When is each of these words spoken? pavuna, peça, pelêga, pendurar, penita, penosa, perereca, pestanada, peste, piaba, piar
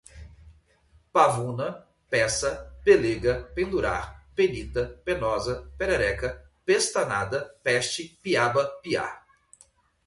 pavuna, 1.13 1.85
peça, 2.09 2.75
pelêga, 2.83 3.43
pendurar, 3.53 4.25
penita, 4.35 4.87
penosa, 5.05 5.71
perereca, 5.77 6.43
pestanada, 6.65 7.49
peste, 7.63 8.17
piaba, 8.23 8.65
piar 8.81 9.23